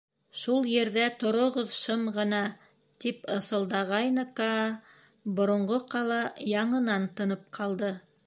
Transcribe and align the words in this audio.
Шул 0.43 0.63
ерҙә 0.69 1.01
тороғоҙ, 1.23 1.67
шым 1.79 2.07
ғына...— 2.15 2.39
тип 3.05 3.29
ыҫылдағайны 3.35 4.25
Каа, 4.39 4.65
боронғо 5.41 5.81
ҡала 5.95 6.19
яңынан 6.55 7.09
тынып 7.21 7.45
ҡалды. 7.59 7.93